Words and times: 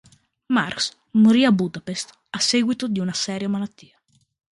Marx 0.47 0.97
morì 1.11 1.45
a 1.45 1.51
Budapest 1.51 2.11
a 2.31 2.39
seguito 2.39 2.87
di 2.87 2.99
una 2.99 3.13
seria 3.13 3.47
malattia. 3.47 3.95